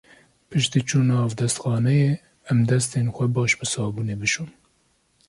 [0.49, 2.11] Piştî çûna avdestxaneyê,
[2.51, 4.49] em destên xwe baş bi sabûnê bişon.